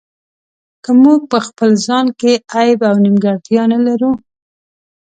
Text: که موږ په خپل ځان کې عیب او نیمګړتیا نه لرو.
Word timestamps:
که 0.83 0.91
موږ 1.03 1.19
په 1.31 1.39
خپل 1.47 1.69
ځان 1.85 2.05
کې 2.19 2.31
عیب 2.55 2.79
او 2.89 2.95
نیمګړتیا 3.05 3.63
نه 3.73 3.79
لرو. 3.85 4.11